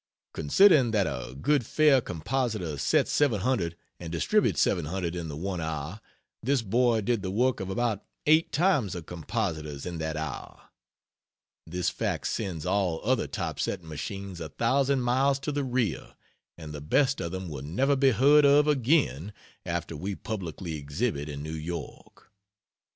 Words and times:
Considering 0.33 0.89
that 0.89 1.05
a 1.05 1.35
good 1.39 1.63
fair 1.63 2.01
compositor 2.01 2.75
sets 2.75 3.11
700 3.11 3.75
and 3.99 4.11
distributes 4.11 4.59
700 4.61 5.15
in 5.15 5.27
the 5.27 5.35
one 5.37 5.61
hour, 5.61 6.01
this 6.41 6.63
boy 6.63 7.01
did 7.01 7.21
the 7.21 7.29
work 7.29 7.59
of 7.59 7.69
about 7.69 8.03
8 8.25 8.49
x 8.59 8.95
a 8.95 9.03
compositors 9.03 9.85
in 9.85 9.99
that 9.99 10.17
hour. 10.17 10.69
This 11.67 11.91
fact 11.91 12.25
sends 12.25 12.65
all 12.65 12.99
other 13.03 13.27
type 13.27 13.59
setting 13.59 13.89
machines 13.89 14.41
a 14.41 14.49
thousand 14.49 15.01
miles 15.03 15.37
to 15.41 15.51
the 15.51 15.63
rear, 15.63 16.15
and 16.57 16.73
the 16.73 16.81
best 16.81 17.21
of 17.21 17.31
them 17.31 17.47
will 17.47 17.61
never 17.61 17.95
be 17.95 18.09
heard 18.09 18.43
of 18.43 18.67
again 18.67 19.33
after 19.67 19.95
we 19.95 20.15
publicly 20.15 20.73
exhibit 20.77 21.29
in 21.29 21.43
New 21.43 21.53
York. 21.53 22.31